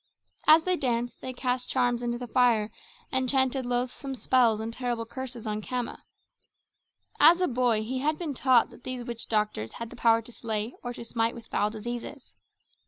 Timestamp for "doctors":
9.29-9.73